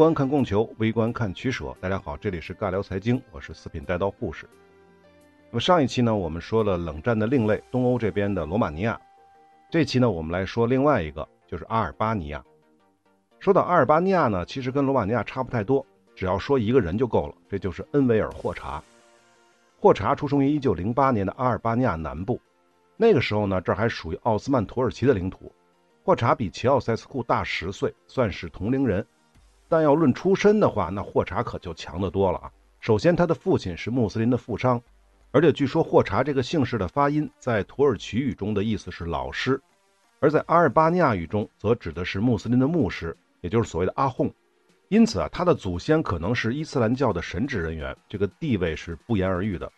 [0.00, 1.76] 观看供求，微观看取舍。
[1.78, 4.48] 大家好，这里是尬聊财经，我是四品带刀护士。
[5.50, 8.98] 那么上一期呢，我们说了冷战的另类东欧这边的罗马尼亚，
[9.68, 12.42] 这期呢，我们来说另外一个，就是阿尔巴尼亚。
[13.40, 15.84] 说到阿尔巴尼亚呢，其实跟罗马尼亚差不太多，
[16.16, 18.82] 只要说一个人就够了，这就是恩维尔·霍查。
[19.78, 22.40] 霍查出生于1908年的阿尔巴尼亚南部，
[22.96, 25.52] 那个时候呢，这还属于奥斯曼土耳其的领土。
[26.02, 29.06] 霍查比齐奥塞斯库大十岁，算是同龄人。
[29.70, 32.50] 但要论出身的话，那霍查可就强得多了啊。
[32.80, 34.82] 首先，他的父亲是穆斯林的富商，
[35.30, 39.60] 而且据说霍查这个姓氏的发音在土耳其语中的意思是老师，
[40.18, 44.28] 而在阿尔巴尼亚语中则指的是穆斯林的牧师，也就是所谓的阿訇。
[44.88, 49.70] 因此啊，他的祖先可能是伊斯兰教的神职人员，这个地位是不言而喻的。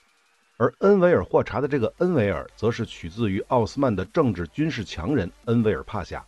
[0.56, 6.24] 而恩维尔霍查的这个恩维尔，则是取自于奥斯曼的政治军事强人恩维尔帕夏。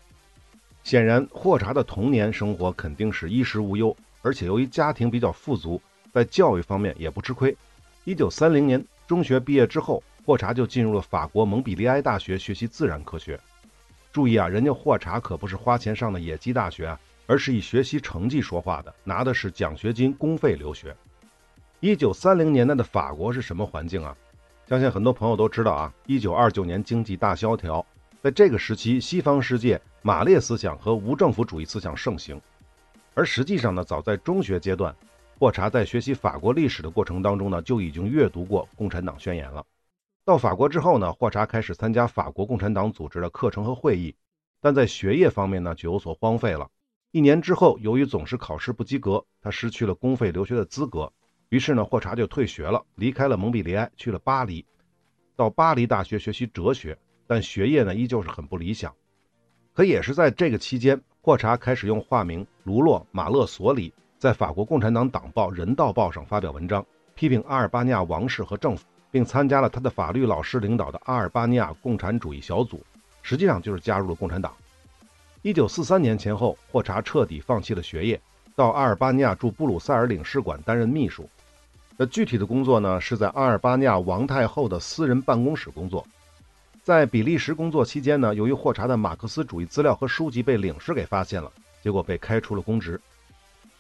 [0.85, 5.83] 显然，霍查的童年生活肯定是衣食无忧，而且由于家庭比较富足，
[6.13, 7.57] 在教育方面也不吃亏。
[8.05, 13.41] 一九三零年中学毕业之后，霍查就进入了法国蒙彼利埃大学学习自然科学。
[14.13, 17.01] 注意啊，人家霍查可不是花钱上的野鸡大学啊。
[17.27, 20.95] 而是以学习成绩说话的，拿的是奖学金，公费留学。
[21.81, 24.15] 一九三零年代的法国是什么环境啊？
[24.69, 25.91] 相信很多朋友都知道啊。
[26.05, 27.83] 一九二九年经济大萧条，
[28.23, 32.39] 在这个时期，西方世界马列思想和无政府主义思想盛行。
[33.15, 34.95] 而实际上呢，早在中学阶段，
[35.39, 39.65] 霍查在学习法国历史的过程当中呢，就已经阅读过《共产党宣言》了。
[40.23, 44.15] 到法国之后呢，霍查开始参加法国共产党组织的课程和会议，
[44.61, 46.71] 但在学业方面呢，就有所荒废了。
[47.13, 51.11] 一年之后，由于总是考试不及格，他失去了公费留学的资格。
[51.49, 54.67] 于是呢，霍查就退学了，离开了蒙彼利埃，去了巴黎，
[55.35, 56.99] 到巴黎大学学习哲学。
[57.27, 58.95] 但学业呢，依旧是很不理想。
[59.75, 66.87] 可也是在这个期间，霍查开始用化名卢洛·马勒索里，在法国共产党党报《人道报》上发表文章，
[67.17, 72.81] 批评阿尔巴尼亚王室和政府，并参加了他的法律老师领导的阿尔巴尼亚共产主义小组，
[73.21, 74.55] 实际上就是加入了共产党。
[75.43, 78.21] 一九四三年前后，霍查彻底放弃了学业，
[78.55, 81.29] 到阿尔巴尼亚驻布鲁塞尔领事馆担任秘书。
[81.97, 86.07] 那具体的工作呢，是在阿尔巴尼亚王太后的私人办公室工作。
[86.85, 91.51] 在比利时工作期间呢，由于霍查的马克思主义资料和书籍被领事给发现了，
[91.81, 93.01] 结果被开除了公职。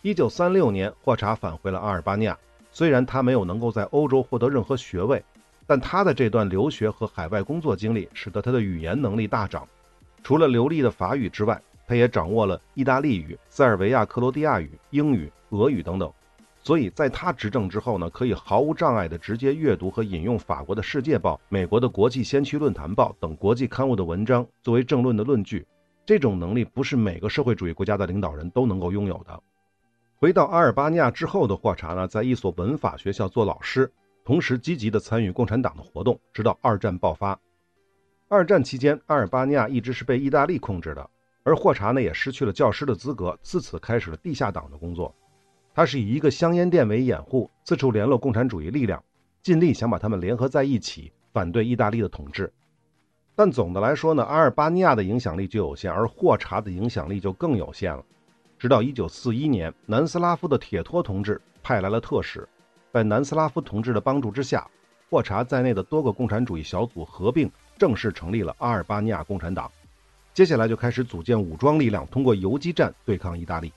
[0.00, 2.34] 一九三六年，霍查返回了阿尔巴尼亚。
[2.72, 5.22] 虽然他没有能够在欧洲获得任何学位，
[5.66, 9.68] 但他的这段留学和海外工作经历，使得他的语言能力大涨。
[10.22, 16.10] 除了流利的法语之外，他也掌握了意大利语、塞尔维亚克罗地亚语、英语、俄语等等。
[16.64, 25.66] 所以在他执政之后呢，可以毫无障碍地直接阅读和引用法国的《世界报》、美国的《国际先驱论坛报》等国际刊物的文章作为政论的论据。
[26.06, 29.42] 这种能力不是每个社会主义国家的领导人都能够拥有的。
[30.16, 33.92] 回到阿尔巴尼亚之后的霍查呢，在一所文法学校做老师，
[34.24, 37.38] 同时积极地参与共产党的活动，直到二战爆发。
[38.28, 41.10] 二战期间，阿尔巴尼亚一直是被意大利控制的，
[41.42, 45.14] 而霍查呢也失去了教师的资格，自此开始了地下党的工作。
[45.74, 49.02] 他是以一个香烟店为掩护，四处联络共产主义力量，
[49.42, 52.52] 尽力想把他们联合在一起，反对意大利的统治。
[53.34, 58.04] 但总的来说呢，阿尔巴尼亚的影响力就有限，而霍查的影响力就更有限了。
[58.56, 62.48] 直到1941年，南斯拉夫的铁托同志派来了特使，
[62.92, 64.64] 在南斯拉夫同志的帮助之下，
[65.10, 67.50] 霍查在内的多个共产主义小组合并。
[67.76, 69.68] 正式成立了阿尔巴尼亚共产党，
[70.32, 73.72] 接下来就开始组建武装力量，通过游击战对抗意大利。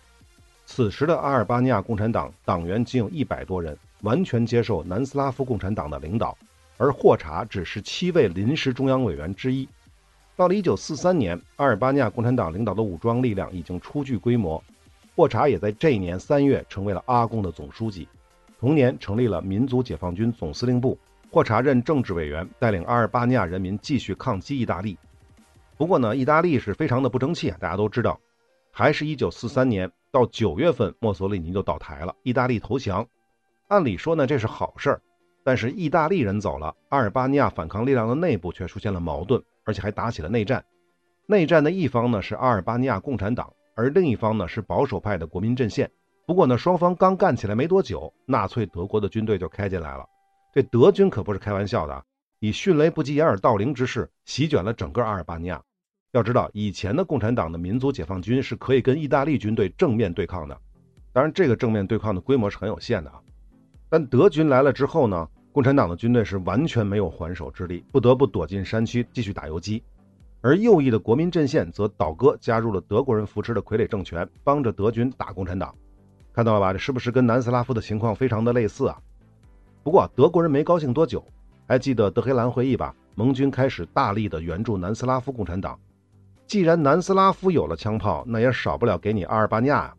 [0.70, 6.38] 此时的阿尔巴尼亚共产党党员仅有一百多人，完全接受南斯拉夫共产党的领导，
[6.76, 9.68] 而霍查只是七位临时中央委员之一。
[10.36, 14.62] 到了1943年，阿尔巴尼亚共产党领导的武装力量已经初具规模，
[15.16, 18.06] 霍查也在这一年三月成为了阿共的总书记，
[18.60, 21.00] 同年成立了民族解放军总司令部。
[21.32, 24.98] 霍查任政治委员，带领阿尔巴尼亚人民继续抗击意大利。
[25.78, 28.20] 不过呢，意大利是非常的不争气啊，大家都知道。
[28.70, 33.08] 还是一九四三年到九月份，墨索里尼就倒台了，意大利投降。
[33.68, 35.02] 按理说呢，这是好事儿。
[35.44, 40.64] 但是意大利人走了，阿尔巴尼亚反抗力量的内部却出现了矛盾，而且还打起了内战。
[41.26, 45.90] 内战的一方呢是阿尔巴尼亚共产党，而另一方呢是保守派的国民阵线。
[46.26, 50.06] 不过呢，双方刚干起来没多久，纳粹德国的军队就开进来了。
[50.54, 52.04] 这德军可不是开玩笑的，
[52.40, 55.62] 以迅雷不及掩耳盗铃之势席卷了整个阿尔巴尼亚。
[56.18, 60.58] 要知道，以前的共产党的民族解放军是可以跟意大利军队正面对抗的，
[61.14, 63.22] 当然这个正面对抗的规模是很有限的啊。
[63.88, 69.84] 但德军来了之后呢，共产党的军队是完全没有还手之力，不得不躲进山区继续打游击。
[70.42, 75.74] 而右翼的国民阵线则倒戈加入了德国人扶持的傀儡政权，帮着德军打共产党。
[76.34, 76.74] 看到了吧？
[76.74, 78.98] 这是不是跟南斯拉夫的情况非常的类似啊？
[79.84, 81.24] 不过德国人没高兴多久，
[81.68, 82.96] 还记得德黑兰会议吧？
[83.14, 85.80] 盟军开始大力的援助南斯拉夫共产党。
[86.48, 89.94] 既然南斯拉夫有了枪炮，那也少不了给你阿尔巴尼亚啊。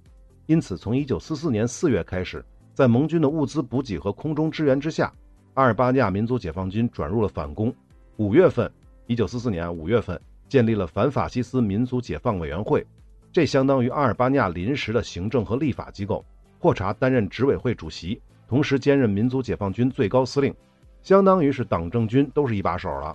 [0.47, 2.43] 因此，从1944年4月开始，
[2.73, 5.13] 在盟军的物资补给和空中支援之下，
[5.53, 7.73] 阿尔巴尼亚民族解放军转入了反攻。
[8.17, 8.71] 五月份
[9.09, 10.19] ，1944年五月份，
[10.49, 12.85] 建立了反法西斯民族解放委员会。
[13.31, 16.25] 这相当于阿尔巴尼亚临时的行政和立法机构，
[16.59, 18.19] 霍查担任执委会主席，
[18.49, 20.55] 同时兼任民族解放军最高司令，
[21.03, 23.15] 相当于是党政军都是一把手了。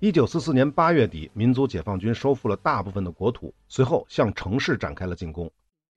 [0.00, 5.50] 一九四四年八月底，民族解放军收复了大部分的国土，随后向城市展开了进攻。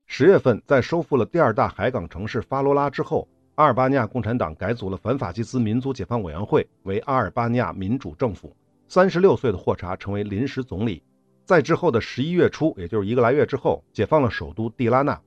[0.06, 8.56] 十月份，在收复了第二大海港城市发罗拉之后，阿尔巴尼亚共产党改组了反法西斯民族解放委员会为阿尔巴尼亚民主政府，
[8.88, 11.00] 三十六岁的霍查成为临时总理。
[11.44, 15.20] 在之后的十一月初，也就是一个来月之后，解放了首都蒂拉纳。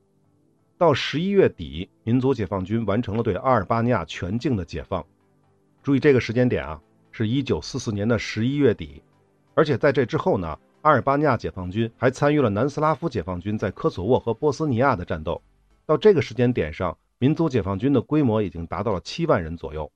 [0.77, 5.05] 到十一月底，民族解放军完成了对阿尔巴尼亚全境的解放。
[5.81, 6.81] 注意这个时间点啊，
[7.15, 9.01] 是一九四四年的十一月底。
[9.53, 15.41] 而且在这之后呢，阿尔巴尼亚解放军还参与了南斯拉夫解放军在科索沃和波斯尼亚的战斗。
[15.85, 19.89] 到这个时间点上，民族解放军的规模已经达到了七万人左右。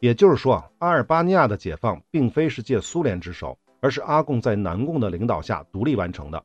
[0.00, 3.56] 也就是说，阿尔巴尼亚的解放并非是借苏联之手。
[3.80, 6.44] 而是阿贡在南贡的领导下独立完成的，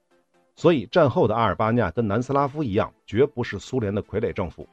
[0.56, 4.70] 所以战后的阿尔巴尼亚跟南斯拉夫一样，绝不是苏联的傀儡政府。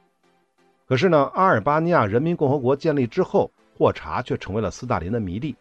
[0.85, 3.51] 可是呢，阿尔巴尼亚人民共和国建立之后，
[3.81, 5.55] 霍查却成为了斯大林的迷弟。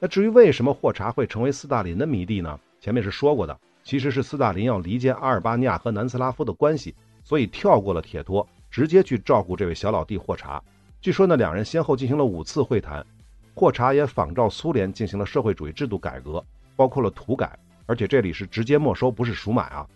[0.00, 2.58] 那至于为什么霍查会成为斯大林的迷弟呢？
[2.80, 6.92] 前面是说过的，其实是斯大林要离间阿尔巴尼亚和南斯拉夫的关系，
[7.22, 10.60] 所以跳过了铁托，直接去照顾这位小老弟霍查。
[11.00, 13.06] 据说呢，两人先后进行了五次会谈。
[13.54, 16.44] 霍查也仿照苏联进行了社会主义制度改革，
[16.74, 17.56] 包括了土改，
[17.86, 19.86] 而且这里是直接没收，不是赎买啊。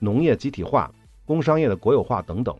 [0.00, 0.92] 农业集体化、
[1.24, 2.54] 工商业的国有化等等。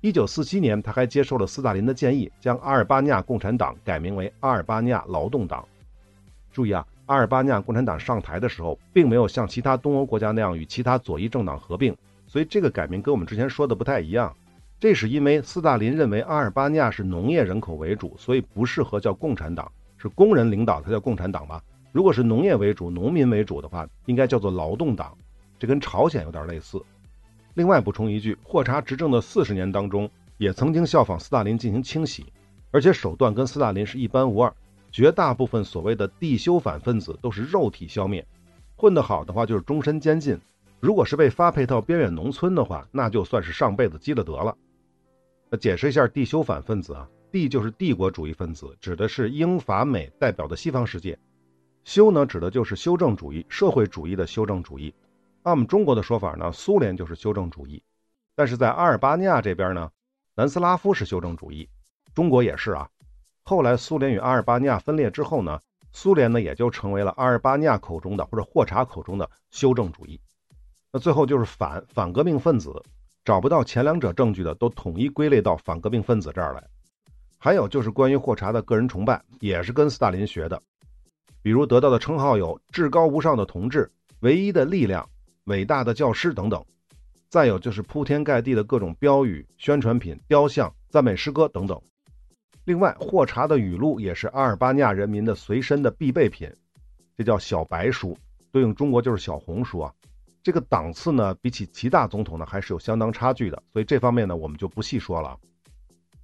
[0.00, 5.66] 一九四七年，他还接受了斯大林的建议，将阿尔巴尼亚共产党改名为阿尔巴尼亚劳动党。
[6.52, 11.92] 注意啊，阿尔巴尼亚共产党上台的时候，并没有像其他东欧国家那样与其他左翼政党合并，
[12.28, 14.32] 所以这个改名跟我们之前说的不太一样。
[14.78, 19.70] 这是因为斯大林认为阿尔巴尼亚是农业人口为主，所以不适合叫共产党。
[19.96, 21.60] 是工人领导才叫共产党吧？
[21.90, 25.12] 如果是农业为主、农民为主的话，应该叫做劳动党。
[25.58, 26.80] 这跟朝鲜有点类似。
[27.58, 32.24] 另外补充一句，霍查执政的四十年当中，也曾经效仿斯大林进行清洗，
[32.70, 34.54] 而且手段跟斯大林是一般无二。
[34.92, 38.24] 绝大部分所谓的地修反分子都是肉体消灭，
[38.76, 40.38] 混得好的话就是终身监禁。
[40.78, 44.56] 如果是被发配到边远农村的话，那就算是上辈子积了德了。
[45.60, 47.08] 解释一下地修反分子啊。
[47.32, 51.16] 帝就是帝国主义分子，指的是英法美代表的西方世界；
[51.82, 54.94] 修呢，指的就是修正主义、社会主义的修正主义。
[55.48, 57.82] 按我们中国的说法呢，苏联就是修正主义。
[58.34, 59.90] 但是在阿尔巴尼亚这边呢，
[60.34, 61.66] 南斯拉夫是修正主义，
[62.14, 62.86] 中国也是啊。
[63.44, 65.58] 后来苏联与阿尔巴尼亚分裂之后呢，
[65.90, 70.20] 苏联呢也就成为了阿尔巴尼亚口中的或者霍查口中的修正主义。
[70.92, 72.70] 那最后就是反反革命分子，
[73.24, 76.62] 找不到前两者证据的，都统一归类到反革命分子这儿来。
[77.38, 80.62] 还有就是关于霍查的个人崇拜，也是跟斯大林学的，
[81.40, 85.08] 比如得到的称号有“至高无上的同志”“唯一的力量
[85.48, 86.64] ”“伟大的教师”等等。
[87.28, 91.78] 再有就是铺天盖地的各种标语、宣传品、雕像、赞美诗歌等等。
[92.64, 96.50] 另外，霍查的语录也是阿尔巴尼亚人民的随身的必备品，
[97.16, 98.16] 这叫小白书，
[98.50, 99.92] 对应中国就是小红书啊。
[100.42, 105.38] 这个档次呢，比起其他总统呢，还是有相当差距的，所以这方面呢，我们就不细说了。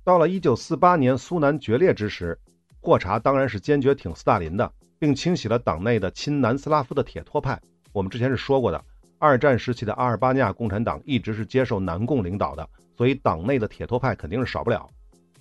[0.03, 2.39] 到了一九四八年苏南决裂之时，
[2.81, 7.61] 霍查当然是坚决挺斯大林的，并清洗了党内的亲南斯拉夫的铁托派。
[7.93, 8.85] 我们之前是说过的，
[9.25, 14.87] 二战时期的阿尔巴尼亚共产党一直是接受南共领导的，所以党内的铁托派肯定是少不了。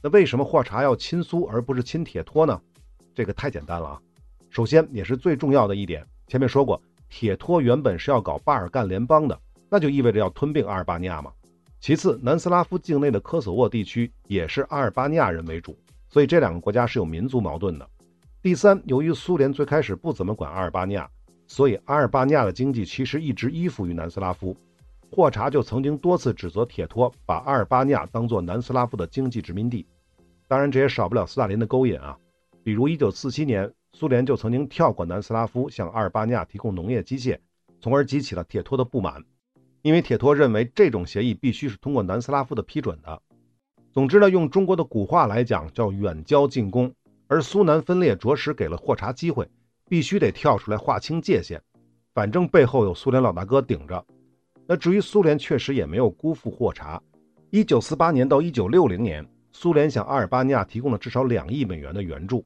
[0.02, 2.60] 那为什么霍查要亲苏而不是亲铁托呢？
[3.14, 4.02] 这个太简单了啊！
[4.50, 9.38] 首先也是最重要的一点，前面说过，铁托原本是要搞巴尔干联邦的，
[9.70, 11.32] 那就意味着要吞并阿尔巴尼亚嘛。
[11.82, 17.86] 其次，南斯拉夫境内的科索沃地区也是阿尔巴尼亚人为主，所以这两个国家是有民族矛盾的。
[18.42, 21.10] 第三，由于苏联最开始不怎么管阿尔巴尼亚，
[21.48, 24.56] 所以阿尔巴尼亚的经济其实一直依附于南斯拉夫。
[25.12, 29.86] 霍查就曾经多次指责铁托把阿尔巴尼亚当作南斯拉夫的经济殖民地。
[30.48, 32.18] 当然，这也少不了斯大林的勾引啊。
[32.64, 37.38] 比如1947年，苏联就曾经跳过南斯拉夫，向阿尔巴尼亚提供农业机械，
[37.80, 39.24] 从而激起了铁托的不满。
[39.82, 43.22] 因为铁托认为这种协议必须是通过南斯拉夫的批准的。
[43.92, 46.92] 总之呢，用中国的古话来讲，叫远交近攻。
[47.28, 49.48] 而苏南分裂着实给了霍查机会，
[49.94, 51.62] 必须得跳出来划清界限。
[52.16, 54.04] 反正背后有苏联老大哥顶着。
[54.66, 57.00] 那至于苏联，确实也没有辜负霍查。
[57.52, 62.44] 一九四八年到一九六零年，苏联向阿尔巴尼亚提供了至少两亿美元的援助。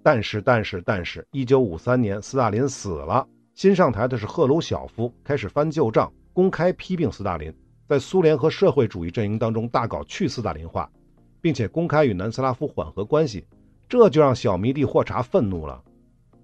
[0.00, 3.26] 但是，但是，但是，一九五三年，斯大林死了，
[3.56, 7.52] 新上台的是赫鲁晓夫，开始翻旧账，公开批评斯大林，
[7.88, 10.88] 在苏联和社会主义阵营当中大搞去斯大林化，
[11.40, 13.44] 并且公开与南斯拉夫缓和关系，
[13.88, 15.82] 这就让小迷弟霍查愤怒了。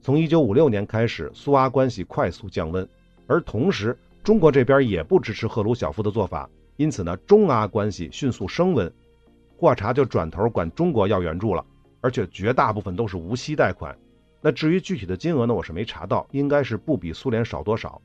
[0.05, 2.87] 从一九五六年开始，苏阿关系快速降温，
[3.29, 6.51] 而同时，中国这边也不支持赫鲁晓夫的做法。
[6.77, 8.93] 因此呢，中阿关系迅速升温，
[9.57, 11.65] 霍查就转头管中国要援助了，
[12.01, 13.97] 而且绝大部分都是无息贷款。
[14.41, 18.03] 那至于具体的金额呢，我是没查到，应该是不比苏联少多少。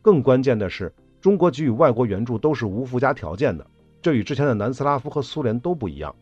[0.00, 3.66] 更关键的是，中国给予外国援助都是无附加条件的，
[4.00, 6.14] 这与之前的南斯拉夫和苏联都不一样。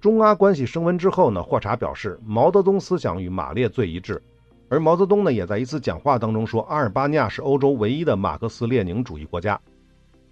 [0.00, 4.22] 中阿关系升温之后呢，霍查表示，毛泽东思想与马列最一致，
[4.68, 9.60] 而毛泽东呢，也在一次讲话当中说，阿尔巴尼亚是欧洲唯一的马克思列宁主义国家。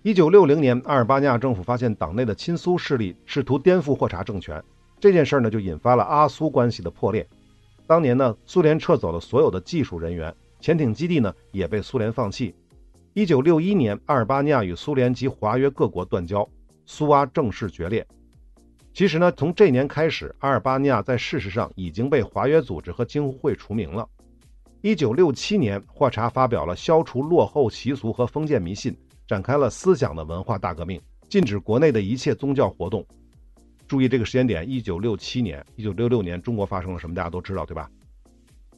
[0.02, 4.60] 一九六零年，阿尔巴尼亚政府发现党内的亲苏势力试图颠覆霍查政权，
[4.98, 7.28] 这件事呢就引发了阿苏关系的破裂。
[7.86, 12.54] 当年呢，苏联撤走了所有的技术人员，潜艇基地呢也被苏联放弃。
[13.12, 16.48] 一九六一年，阿尔巴尼亚与苏联及华约各国断交，
[16.86, 18.04] 苏阿正式决裂。
[18.94, 24.08] 其实呢，从这年开始，阿尔巴尼亚在事实上已经被华约组织和京沪会除名了。
[24.82, 28.92] 一九六七年，霍查发表了消除落后习俗和封建迷信。
[29.28, 33.06] 展开了思想的文化大革命，禁止国内的一切宗教活动。
[33.86, 37.14] 注意这个时间点，一九六七年、一九六六年，中国发生了什么？
[37.14, 37.88] 大家都知道，对吧？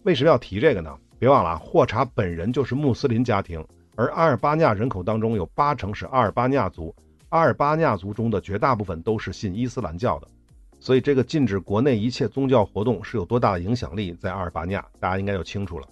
[0.03, 0.95] 为什么要提这个呢？
[1.19, 6.95] 别忘了，霍查本人就是穆斯林家庭，而阿尔巴尼亚人口当中有八成是阿尔巴尼亚族，
[7.31, 10.29] 阿尔巴尼亚族中的绝大部分都是信伊斯兰教的，
[10.85, 15.89] 所以这个禁止国内一切宗教活动是有多大的影响力，在阿尔巴尼亚，大家应该就清楚了。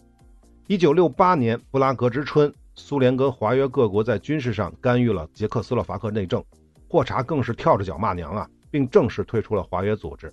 [0.66, 2.52] 一九六八年，布拉格之春。
[2.74, 6.44] 苏联跟华约各国在军事上干预了捷克斯洛伐克内政，
[6.90, 10.30] 霍查更是跳着脚骂娘啊，并正式退出了华约组织。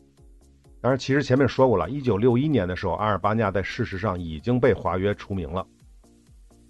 [0.81, 5.65] 当然，其实前面说过了，一九六一年的时候，阿尔巴尼亚在事实上已经被华约除名了。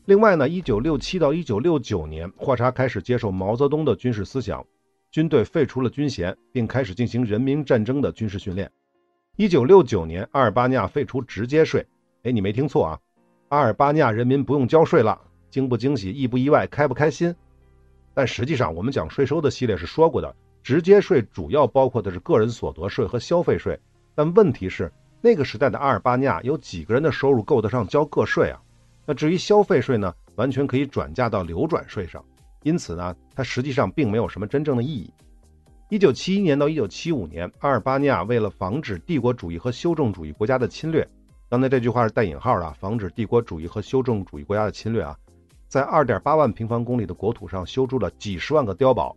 [0.06, 4.64] 另外呢，一九六七到一九六九年，霍查开始接受毛泽东的军事思想，
[5.12, 8.72] 军队废除了军衔，并开始进行人民战争的军事训练。
[9.38, 11.84] 一九六九年，阿尔巴尼亚废除直接税，
[12.22, 13.00] 哎，你没听错啊，
[13.48, 15.20] 阿尔巴尼亚人民不用交税了。
[15.50, 17.36] 惊不惊喜，意不意外，开不开心？
[18.14, 23.80] 但实际上，我们讲税收的系列是说过的，直接税主要包括的是个人所得税和消费税。
[24.14, 28.62] 但问题是，那个时代的阿尔巴尼亚有几个人的收入够得上交个税啊？
[29.08, 32.24] 那至于消费税呢，完全可以转嫁到流转税上，
[32.64, 35.14] 因此呢，它实际上并没有什么真正的意义。
[35.90, 41.08] 一九七一年到一九七五年，阿尔巴尼亚为了防止帝国主义和修正主义国家的侵略，
[41.50, 45.18] 刚才这句话是带引号的，防止帝国主义和修正主义国家的侵略啊。
[45.68, 49.16] 在二点八万平方公里的国土上修筑了几十万个碉堡，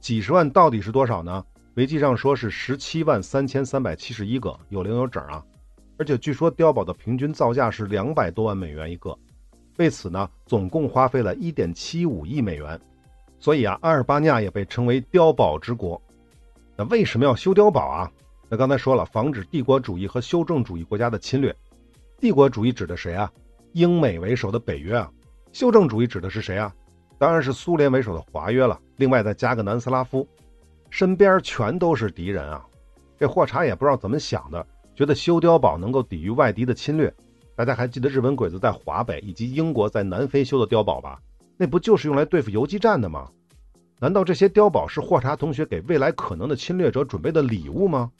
[0.00, 1.44] 几十万到底是多少呢？
[1.74, 5.44] 维基上说是十七万三千三百七十一个，有零有整啊！
[5.98, 9.16] 而且据说碉堡的平均造价是两百多万美元一个，
[9.78, 12.78] 为此呢，总共花费了一点七五亿美元。
[13.40, 16.00] 所以啊，阿尔巴尼亚也被称为碉堡之国。
[16.76, 18.10] 那为什么要修碉堡啊？
[18.48, 21.54] 那刚才说了，防止帝国主义和修正主义国家的侵略。
[22.20, 23.32] 帝国主义指的谁啊？
[23.72, 25.10] 英美为首的北约啊。
[25.52, 26.74] 修正主义指的是谁啊？
[27.16, 28.78] 当然是苏联为首的华约了。
[28.96, 30.26] 另外再加个南斯拉夫，
[30.90, 32.66] 身边全都是敌人啊！
[33.18, 37.12] 这霍查也不知道怎么想的，觉得修碉堡能够抵御外敌的侵略。
[37.58, 41.20] 大家还记得日本鬼子在华北以及英国在南非修的碉堡吧？
[41.56, 43.28] 那不就是用来对付游击战的吗？
[43.98, 48.12] 难道这些碉堡是霍查同学给未来可能的侵略者准备的礼物吗？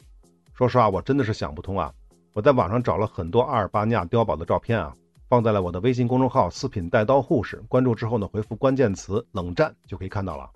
[0.54, 1.94] 说实话，我真的是想不通啊！
[2.32, 4.92] 我在网上找了很多阿尔巴尼亚碉堡的照片啊。
[5.28, 10.50] 放在了我的微信公众号“四品带刀护士”，关注之后呢，回复关键词“冷战”就可以看到了。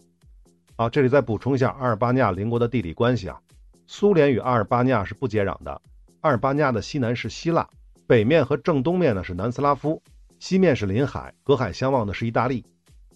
[0.75, 3.39] 好，这里再补充一下阿尔巴尼亚邻国的地理关系啊，
[3.87, 5.81] 苏联与阿尔巴尼亚是不接壤的。
[6.23, 7.69] 阿尔巴尼亚的西南是希腊，
[8.13, 9.99] 北面和正东面呢是南斯拉夫，
[10.39, 12.63] 西面是临海，隔海相望的是意大利。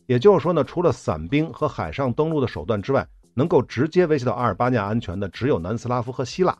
[0.06, 6.56] 也就是说呢，除了散兵和海上登陆的手段之外，能够直接威胁到阿尔巴尼亚安全的只有南斯拉夫和希腊。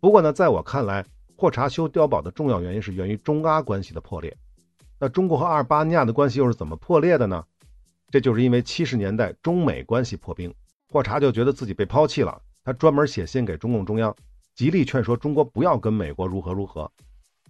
[0.00, 4.36] 不过呢，在我看来，霍查修碉堡的重要原因是源于中阿关系的破裂。
[4.98, 7.44] 那中国和阿尔巴尼亚的关系又是怎么破裂的呢？
[8.10, 10.52] 这就是因为七十年代中美关系破冰，
[10.90, 12.36] 霍查就觉得自己被抛弃了。
[12.64, 14.12] 他专门写信给中共中央，
[14.56, 16.90] 极力劝说中国不要跟美国如何如何。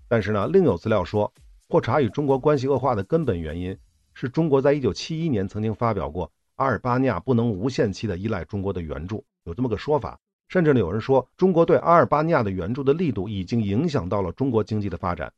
[0.09, 1.33] 但是呢，另有资料说，
[1.69, 3.77] 霍查与中国关系恶化的根本原因
[4.15, 10.19] 是中国在一九七一年曾经发表过阿尔巴尼亚不能无限期的依赖中国的援助，有这么个说法。
[10.49, 15.33] 甚至呢，有人说，中国对阿尔巴尼亚的援助的力度已经影响到了中国经济的发展。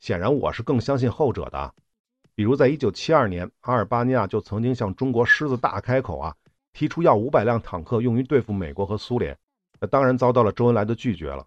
[0.00, 1.72] 显然，我是更相信后者的。
[2.34, 6.34] 比如，在一九七二年，阿尔巴尼亚就曾经向中国狮子大开口啊，
[6.72, 9.38] 提出要五百辆坦克用于对付美国和苏联，
[9.78, 11.46] 那当然遭到了周恩来的拒绝了。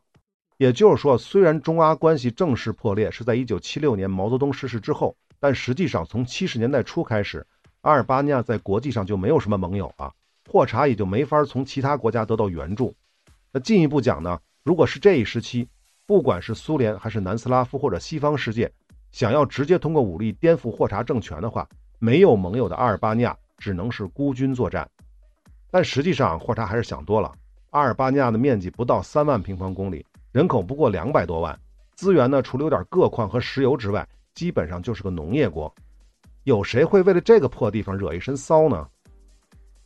[0.57, 7.45] 也就是说，虽然中阿关系正式破裂是在1976年毛泽东逝世之后，但实际上从70年代初开始，
[7.81, 10.13] 阿尔巴尼亚在国际上就没有什么盟友了，
[10.49, 12.95] 霍查也就没法从其他国家得到援助。
[13.51, 15.67] 那进一步讲呢，如果是这一时期，
[16.05, 18.71] 不管是苏联还是南斯拉夫或者西方世界，
[19.11, 21.67] 想要直接通过武力颠覆霍查政权的话，
[21.99, 24.89] 没有盟友的阿尔巴尼亚只能是孤军作战。
[25.69, 27.31] 但实际上，霍查还是想多了。
[27.71, 30.05] 阿尔巴尼亚的面积不到三万平方公里。
[30.35, 31.57] 人口不过两百多万，
[31.93, 35.73] 资源呢，除了有点铬矿和石油之外，基本上就是个农业国。
[36.43, 38.85] 有谁会为了这个破地方惹一身骚呢？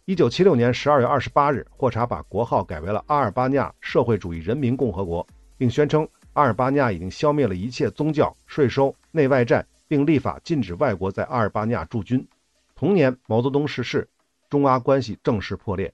[0.05, 5.23] 一九七六年十二月二十八日，霍查把国号改为了阿尔巴尼亚社会主义人民共和国，
[5.55, 12.27] 并宣称阿尔巴尼亚已经消灭了一切宗教、税收、内外债，并立法禁止外国在阿尔巴尼亚驻军。
[12.73, 14.09] 同年，毛泽东逝世，
[14.49, 15.93] 中阿关系正式破裂。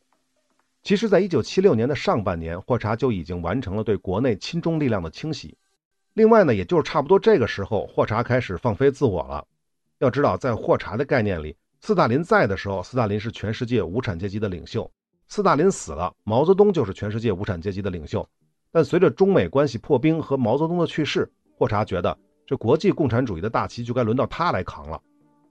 [0.86, 5.58] 其实，在一九七六年的上半年，霍查就已经完成了对国内亲中力量的清洗。
[6.14, 9.44] 另外呢，也就是差不多这个时候，霍查开始放飞自我了。
[9.98, 14.88] 要知道，在霍查的概念里，斯大林在的时候，斯大林是全世界无产阶级的领袖；
[15.28, 18.30] 斯大林死了，毛泽东就是全世界无产阶级的领袖。
[18.72, 21.28] 但随着中美关系破冰和毛泽东的去世，
[21.58, 22.16] 霍查觉得
[22.46, 25.02] 这国际共产主义的大旗就该轮到他来扛了。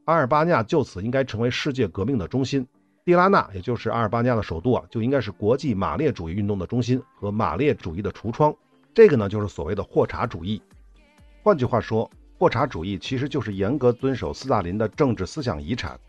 [0.04, 2.64] 阿尔巴尼亚就此应该成为世界革命的中心。
[3.04, 8.54] 蒂拉纳，也就是阿尔巴尼亚的首都啊，就应该是国际马列主义运动的中心和马列主义的橱窗。
[8.94, 10.62] 这个呢，就是所谓的霍查主义。
[11.42, 16.00] 换句话说，霍查主义其实就是严格遵守斯大林的政治思想遗产。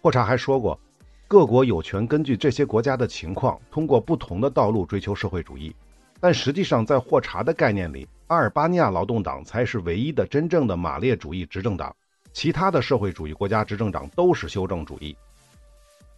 [0.00, 0.78] 霍查还说过，
[1.26, 5.74] 各国有权根据这些国家的情况，通过不同的道路追求社会主义。
[6.20, 11.92] 但实际上，在霍查的概念里，阿尔巴尼亚劳动党才是唯一的真正的马列主义执政党，
[12.32, 15.16] 其他的社会主义国家执政党都是修正主义。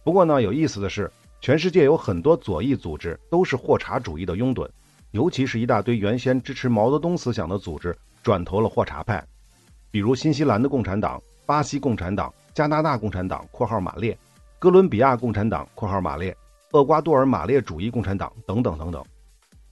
[0.03, 4.67] 不过呢，有意思的是，全世界有很多左翼组织都是霍查主义的拥趸，
[5.11, 9.23] 尤其是一大堆原先支持毛泽东思想的组织转投了霍查派，
[9.91, 14.17] 比如新西兰的共产党、巴西共产党、加拿大共产党（括号马列）、
[14.59, 16.35] 哥伦比亚共产党（括号马列）、
[16.73, 19.01] 厄瓜多尔马列主义共产党等等等等。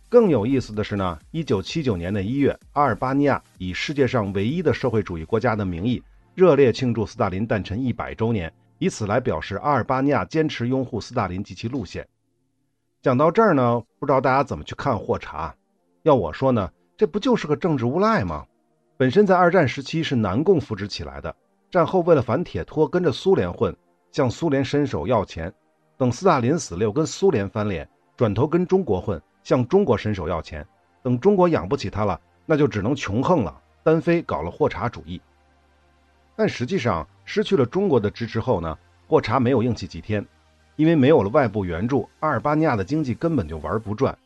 [0.08, 6.02] 更有意思的是呢，一九七九年的一月，阿尔巴尼亚以世界上唯一的社会主义国家的名义，
[6.36, 8.52] 热烈庆祝斯大林诞辰一百周年。
[8.82, 12.08] 以此来表示阿尔巴尼亚坚持拥护斯大林及其路线。
[13.00, 15.54] 讲到这儿呢，不知道大家怎么去看霍查？
[16.02, 16.68] 要我说呢，
[16.98, 18.44] 这不就是个政治无赖吗？
[18.98, 21.36] 本身在二战时期是南共扶植起来的，
[21.70, 23.76] 战后为了反铁托，跟着苏联混，
[24.12, 25.54] 向苏联伸手要钱。
[25.96, 30.68] 等斯大林死了，又跟苏联翻脸，转头跟中国混，向中国伸手要钱。
[31.04, 35.22] 等中国养不起他了，那就只能穷横了，单飞搞了霍查主义。
[36.36, 40.26] 但实际上，失去了中国的支持后呢，霍查没有硬气几天，
[40.76, 44.18] 因为没有了外部援助，阿尔巴尼亚的经济根本就玩不转，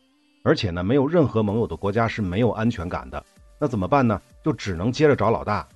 [0.42, 3.22] 而且呢，没有任何盟友的国家是没有安全感的。
[3.58, 4.20] 那怎么办呢？
[4.44, 5.66] 就只能接着找老大。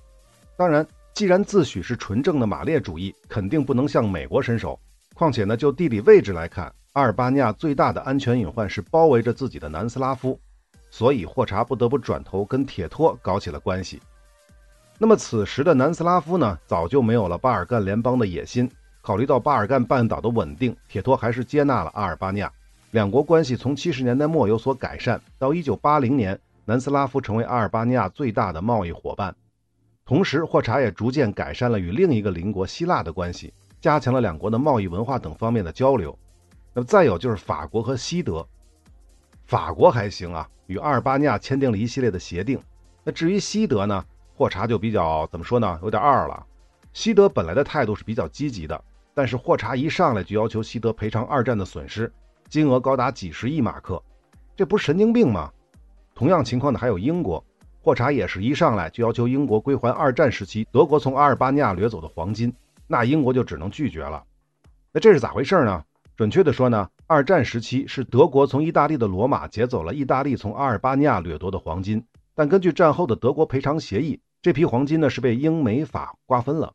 [0.55, 4.79] 当然，既然自诩是纯正的马列主义，肯定不能向美国伸手。
[5.13, 10.39] 况且呢，就地理位置来看，阿尔巴尼亚最大的安全隐患是包围着自己的南斯拉夫，
[10.89, 14.01] 所以霍查不得不转头跟铁托搞起了关系。
[15.01, 18.69] 那么此时的南斯拉夫呢，早就没有了巴尔干联邦的野心。
[19.01, 22.53] 考虑到巴尔干半岛的稳定，铁托还是接纳了阿尔巴尼亚。
[22.91, 29.35] 两国关系从七十年代末有所改善，到一九八零年，南斯拉夫成为阿尔巴尼亚最大的贸易伙伴。
[30.05, 36.15] 同时，霍查也逐渐改善了与另一个邻国希腊的关系，加强了两国的贸易、文化等方面的交流。
[36.75, 38.47] 那么再有就是法国和西德，
[39.45, 42.61] 法国还行啊，与阿尔巴尼亚签订了一系列的协定。
[43.03, 44.05] 那至于西德呢？
[44.41, 45.79] 霍查就比较怎么说呢？
[45.83, 46.43] 有点二了。
[46.93, 52.11] 西德本来的态度是比较积极的，但是霍查一上来就要求西德赔偿二战的损失，
[52.49, 54.01] 金额高达几十亿马克，
[54.55, 55.51] 这不是神经病吗？
[56.15, 57.45] 同样情况的还有英国，
[57.83, 62.51] 霍查也是一上来就要求英国归还二战时期德国从阿尔巴尼亚掠走的黄金，
[62.87, 64.23] 那英国就只能拒绝了。
[64.91, 65.83] 那这是咋回事呢？
[66.15, 74.19] 准确的说呢，二战时期是德国从意大利的罗马劫走了意大利从阿尔巴尼亚掠夺的黄金，但根据战后的德国赔偿协议。
[74.41, 76.73] 这批黄金呢是被英美法瓜分了，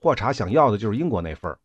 [0.00, 1.58] 霍查想要的就是英国那份儿，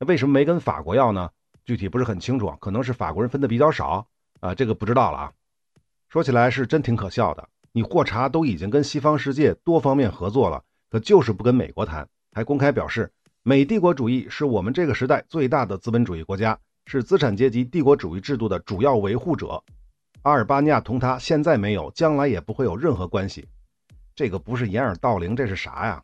[0.00, 1.30] 那为什么没跟法国要呢？
[1.64, 4.04] 具体不是很清楚，可能是法国人分的比较少
[4.40, 5.32] 啊，这个不知道了啊。
[6.08, 13.12] 说起来是真挺可笑的，你霍查都已经跟西方世界多方面合作了，可就是不跟美国谈，还公开表示
[13.44, 19.62] 美帝国主义是我们这个时代最大的资本主义国家，是资产阶级帝国主义制度的主要维护者。
[20.22, 23.46] 阿尔巴尼亚同他现在没有，将来也不会有任何关系。
[24.20, 26.02] 这个不是掩耳盗铃，这是啥呀？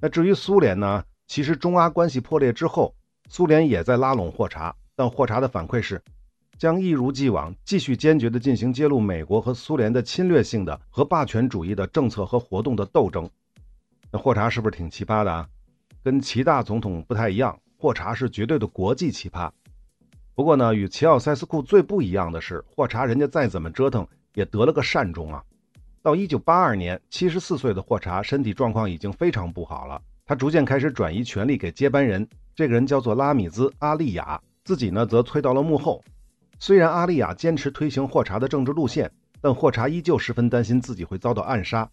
[0.00, 1.04] 那至于苏联呢？
[1.28, 2.92] 其实中阿关系破裂之后，
[3.28, 6.02] 苏联也在拉拢霍查，但霍查的反馈是，
[6.58, 13.30] 将一如既往继续坚决地进行揭露美国和苏联的侵略性的和霸权主义的政策和活动的斗争。
[14.10, 15.48] 那霍查是不是挺奇葩的啊？
[16.02, 19.48] 跟齐大总统不太一样，霍查是绝对的国际奇葩。
[20.34, 24.04] 不过呢，与齐奥塞斯库最不一样的是，霍查人家再怎么折腾
[24.34, 25.44] 也得了个善终啊。
[26.06, 36.00] 到一九八二年，七十四岁的霍查身体状况已经非常不好了，他逐渐开始转移权力给接班人，这个人叫做拉米兹·阿利亚，自己呢则退到了幕后。
[36.60, 41.90] 虽然阿利亚坚持推行霍查的政治路线，但霍查依旧十分担心自己会遭到暗杀。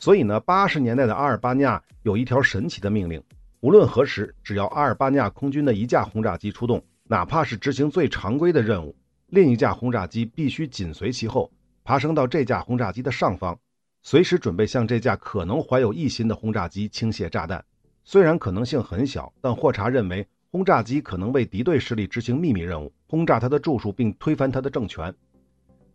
[0.00, 3.22] 所以呢，八十年代的阿尔巴尼亚有一条神奇的命令：
[3.60, 6.82] 无论何时，只要阿尔巴尼亚空军的一架轰炸机出动。
[7.04, 8.92] 哪怕是执行最常规的任务，
[9.28, 11.48] 另一架轰炸机必须紧随其后，
[11.86, 13.56] 爬升到这架轰炸机的上方，
[14.02, 17.64] 随时准备向这架可能怀有异心的轰炸机倾泻炸弹。
[18.02, 25.14] 虽然可能性很小，但霍查认为轰炸机可能为敌对势力执行秘密任务，轰炸他的住处并推翻他的政权。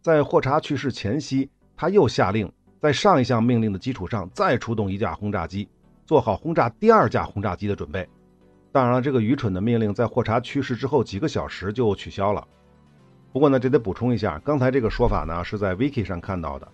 [0.02, 2.50] 在霍查去世前夕，他又下令
[2.80, 5.68] 在上一项命令的基础上再出动一架轰炸机，
[6.06, 8.08] 做好轰炸第二架轰炸机的准备。
[8.72, 12.48] 当然了，这个愚蠢的命令在霍查去世之后几个小时就取消了。
[13.32, 16.68] 不过呢，这得补充一下，刚才这个说法呢是在 Wiki 上看到的，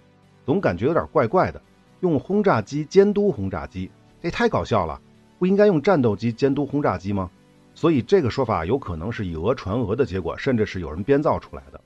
[0.46, 1.62] 总感觉有点怪怪的。
[2.02, 3.90] 用轰炸机监督轰炸机，
[4.22, 5.02] 这太搞笑了！
[5.40, 7.28] 不应该用战斗机监督轰炸机吗？
[7.74, 11.82] 所以这个说法有可能是以讹传讹的结果，甚至是有人编造出来的。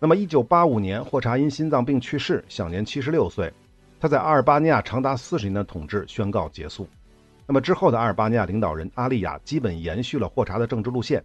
[0.00, 3.52] 那么，1985年，霍查因心脏病去世，享年76岁。
[4.00, 6.88] 他在阿尔巴尼亚长达四十年的统治宣告结束。
[7.46, 11.22] 那么之后的阿尔巴尼亚领导人阿利亚基本延续了霍查的政治路线，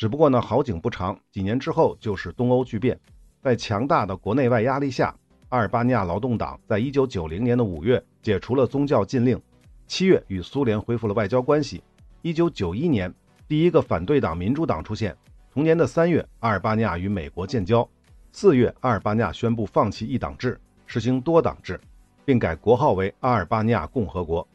[0.00, 2.98] 只不过呢好景不长，几年之后就是东欧剧变，
[3.42, 5.14] 在强大的国内外压力下，
[5.50, 9.38] 阿尔巴尼亚劳动党在一九九零年的五月解除了宗教禁令，
[9.86, 11.82] 七月与苏联恢复了外交关系。
[12.22, 13.12] 一九九一年，
[13.46, 15.14] 第一个反对党民主党出现。
[15.52, 17.86] 同年的三月，阿尔巴尼亚与美国建交。
[18.32, 21.78] 四月，阿尔巴尼亚宣布放弃一党制，实行多党制，
[22.24, 24.48] 并改国号为阿尔巴尼亚共和国。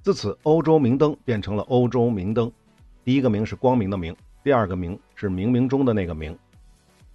[0.00, 2.48] 自此，欧洲明灯变成了欧洲明灯。
[3.02, 4.14] 第一个明是光明的明，
[4.46, 6.38] 第二个明是冥冥中的那个明。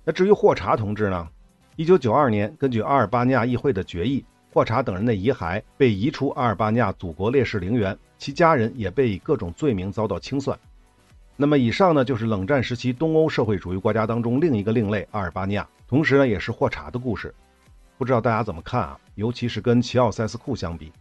[0.03, 1.29] 那至于霍查同志呢？
[1.77, 10.59] 一九九二年，根据阿尔巴尼亚议会的决议，霍查等人的遗骸被移出阿尔巴尼亚祖国烈士陵园，其家人也被以各种罪名遭到清算。
[11.37, 17.33] 那么，以上呢就是冷战时期东欧社会主义国家当中另一个另类——阿尔巴尼亚，同时呢也是霍查的故事。
[17.97, 18.99] 不知道大家怎么看啊？
[19.15, 20.91] 尤其是跟齐奥塞斯库相比。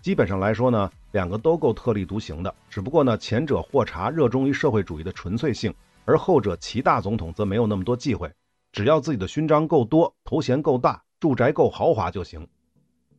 [0.00, 2.54] 基本上来说呢，两个都够特立独行的。
[2.70, 8.32] 只不过呢，前者霍查热衷于社会主义的纯粹性，而后者齐大总统则没有那么多忌讳，
[8.72, 12.46] 只要自己的勋章够多、头衔够大、住宅够豪华就行。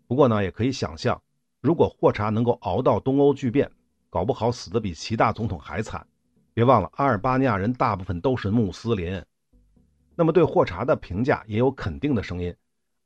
[0.07, 1.21] 不过呢，也可以想象，
[1.61, 3.69] 如果霍查能够熬到东欧巨变，
[4.09, 6.05] 搞不好死的比齐大总统还惨。
[6.53, 9.21] 别忘了，阿尔巴尼亚人大部分都是穆斯林。
[10.15, 12.53] 那么对霍查的评价也有肯定的声音。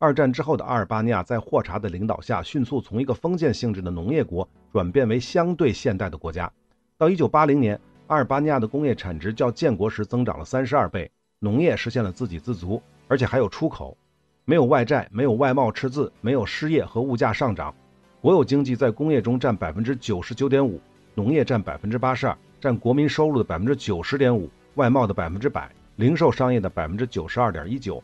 [0.04, 6.52] 二战之后的阿尔巴尼亚在霍查的领导下，迅速从一个封建性质的农业国转变为相对现代的国家。
[6.98, 13.96] 到1980年，阿尔巴尼亚的工业产值较建国时增长了32倍，农业实现了自给自足，而且还有出口，
[14.44, 17.74] 没有外债，没有外贸赤字，没有失业和物价上涨。
[18.20, 20.80] 国有经济在工业中占99.5%，
[21.16, 28.02] 农业占82%，占国民收入的90.5%，外贸的100%，零售商业的92.19%。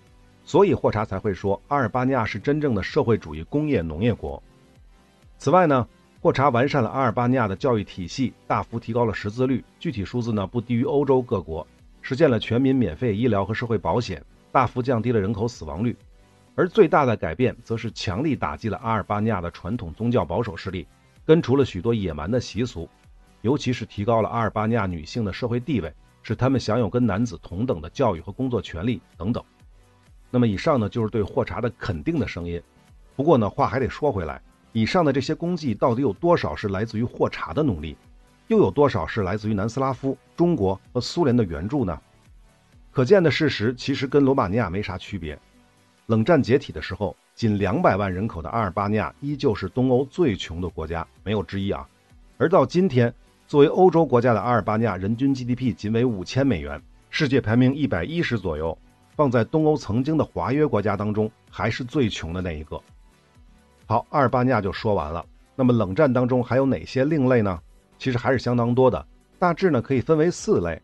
[0.49, 4.41] 所以霍查才会说，阿尔巴尼亚是真正的社会主义工业农业国。
[5.37, 5.87] 此外呢，
[6.21, 11.67] 霍查完善了阿尔巴尼亚的教育体系，大幅提高了识字率，具体数字呢不低于欧洲各国，
[12.01, 15.95] 实现了全民免费医疗和社会保险，大幅降低了人口死亡率。
[16.55, 20.87] 而最大的改变，则是强力打击了阿尔巴尼亚的传统宗教保守势力，
[21.27, 22.89] 根除了许多野蛮的习俗，
[23.41, 29.43] 尤其是提高了阿尔巴尼亚女性的社会地位，使她们享有跟男子同等的教育和工作权利等等。
[30.31, 32.61] 那么以上呢就是对霍查的肯定的声音，
[33.15, 37.97] 不过呢话还得说回来，以上的这些功绩到底有多少是来自于霍查的努力，
[38.47, 41.99] 又有多少是来自于南斯拉夫、中国和苏联的援助呢？
[42.91, 45.37] 可见的事实其实跟罗马尼亚没啥区别。
[46.07, 51.87] 冷战解体的时候，仅两百万人口的阿尔巴尼亚依旧是东欧最穷的国家，没有之一啊。
[52.37, 53.13] 而到今天，
[53.47, 58.75] 作为欧洲国家的阿尔巴尼亚人均 GDP 仅为五千美元，世界排名一百一十左右。
[59.19, 62.81] 放在东欧曾经的华约国家当中，还是最穷的那一个。
[63.85, 65.25] 好，阿尔巴尼亚就说完了。
[65.57, 67.59] 那么冷战当中还有哪些另类呢？
[67.97, 69.05] 其实还是相当多的，
[69.37, 70.81] 大致呢可以分为四类。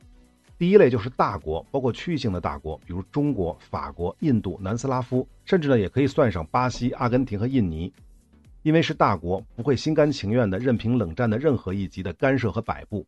[0.57, 7.89] 第一类就是大国，包括区域性的大国，比如中国、法国、印度、南斯拉夫，甚至呢也可以算上巴西、阿根廷和印尼，
[8.63, 13.07] 因为是大国，不会心甘情愿的任凭冷战的任何一级的干涉和摆布。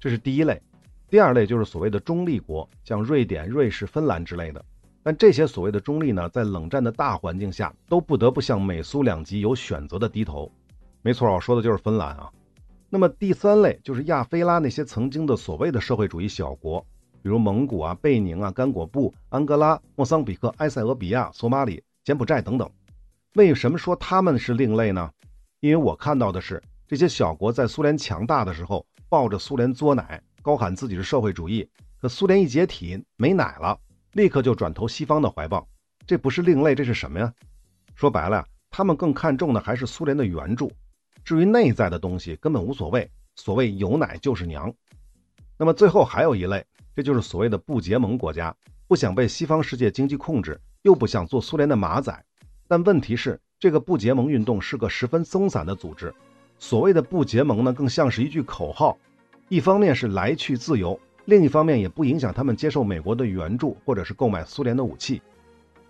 [0.00, 0.60] 这是第一类。
[1.08, 4.64] 第二类就是所谓的中立国，像瑞典、瑞士、芬兰之类的。
[5.02, 10.50] 但这些所谓的中立呢，在冷战的大环境下，都不得不向美苏两极有选择的低头。
[11.02, 12.28] 没错，我说的就是芬兰啊。
[12.90, 16.84] 那么第三类就是亚非拉那些曾经的所谓的社会主义小国，
[17.22, 22.68] 比如蒙古啊、贝宁啊、刚果布、安哥拉、莫桑比克、埃塞俄比亚、索马里、柬埔寨等等。
[23.34, 25.08] 为什么说他们是另类呢？
[25.60, 31.68] 因为我看到的是，这些小国在苏联强大的时候，抱着苏联作奶，高喊自己是社会主义。
[32.00, 33.76] 可苏联一解体，没奶了，
[34.12, 35.66] 立刻就转投西方的怀抱。
[36.06, 37.34] 这不是另类，这是什么呀？
[37.96, 40.70] 说白了，他们更看重的还是苏联的援助，
[41.24, 43.10] 至于内在的东西根本无所谓。
[43.34, 44.72] 所谓有奶就是娘。
[45.58, 48.54] 那么最后还有一类，这就是所谓的不结盟国家，
[48.86, 52.24] 不想被西方世界经济控制，又不想做苏联的马仔。
[52.68, 56.14] 但问题是，这个不结盟运动是个十分松散的组织。
[56.56, 58.96] 所谓的不结盟呢，更像是一句口号，
[59.48, 65.22] 一方面是来去自由，另一方面也不影响他们接受美国的援助或者是购买苏联的武器。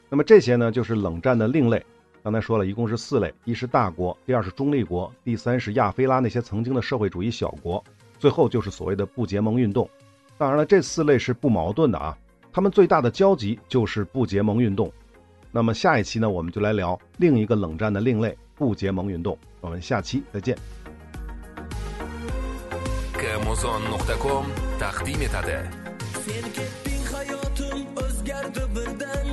[0.09, 1.85] 那么这些呢，就是冷战的另类。
[2.23, 7.83] 刚才说了一共是四类：一是大国，第二是中立国，第三是亚非拉那些曾经的社会主义小国，
[8.19, 9.89] 最后就是所谓的不结盟运动。
[10.37, 12.19] 当然了，这四类是不矛盾的啊，
[12.53, 14.93] 他们最大的交集就是不结盟运动。
[15.51, 19.39] 那么下一期呢，我们就来聊另一个冷战的另类——不结盟运动。
[19.61, 20.76] 我们下期再见。
[23.57, 23.83] ozon
[24.81, 25.59] taqdim etadi.
[26.25, 29.29] Sen ketding hayotim o'zgardi birdan.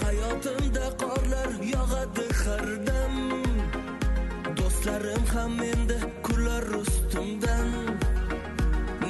[0.00, 3.14] Hayotimda qorlar yog'adi har dam.
[4.56, 7.68] Do'stlarim ham endi kular ustimdan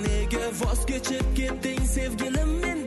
[0.05, 2.82] nega voz kechib ketding sevgilim men?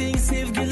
[0.00, 0.69] things have gone.